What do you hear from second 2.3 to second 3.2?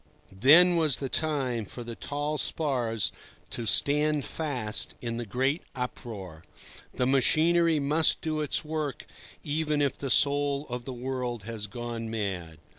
spars